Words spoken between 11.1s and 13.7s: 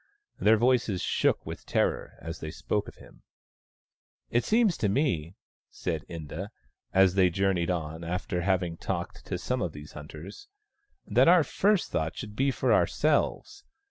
our first thought should be for ourselves.